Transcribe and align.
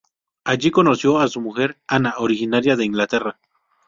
Allí 0.45 0.71
conoció 0.71 1.19
a 1.19 1.27
su 1.27 1.41
mujer 1.41 1.77
Ana, 1.87 2.15
originaria 2.17 2.75
de 2.75 2.85
Inglaterra. 2.85 3.37